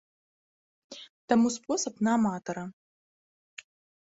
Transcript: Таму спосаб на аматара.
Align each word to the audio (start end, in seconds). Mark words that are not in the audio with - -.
Таму 1.33 1.47
спосаб 1.57 1.95
на 2.09 2.17
аматара. 2.21 2.65